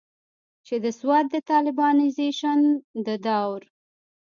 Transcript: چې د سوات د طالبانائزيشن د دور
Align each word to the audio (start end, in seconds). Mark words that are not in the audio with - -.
چې 0.65 0.75
د 0.83 0.85
سوات 0.99 1.25
د 1.33 1.35
طالبانائزيشن 1.51 2.59
د 3.05 3.07
دور 3.25 3.59